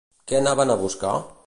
[0.31, 1.15] Què anaven a buscar?